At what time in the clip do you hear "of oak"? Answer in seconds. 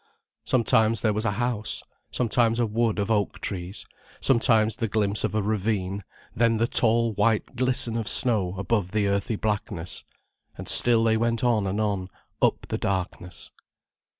2.97-3.39